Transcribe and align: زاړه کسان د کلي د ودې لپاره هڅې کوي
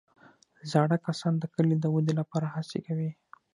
زاړه 0.71 0.97
کسان 1.05 1.33
د 1.39 1.43
کلي 1.53 1.75
د 1.79 1.85
ودې 1.93 2.13
لپاره 2.19 2.45
هڅې 2.55 2.79
کوي 2.87 3.11